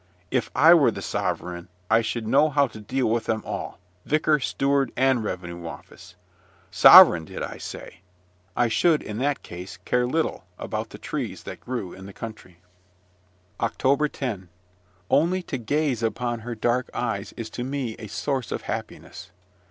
[0.31, 4.39] If I were the sovereign, I should know how to deal with them all, vicar,
[4.39, 6.15] steward, and revenue office.
[6.71, 7.99] Sovereign, did I say?
[8.57, 12.57] I should, in that case, care little about the trees that grew in the country.
[13.59, 14.49] OCTOBER 10.
[15.11, 19.29] Only to gaze upon her dark eyes is to me a source of happiness!